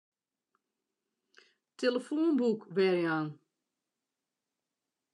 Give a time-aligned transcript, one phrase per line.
[1.77, 3.27] Tillefoanboek werjaan.